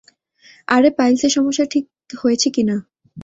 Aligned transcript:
আরে 0.67 0.89
পাইলসের 0.97 1.31
সমস্যা 1.31 1.65
ঠিক 1.65 1.85
হয়েছে 2.17 2.47
কিনা? 2.55 2.75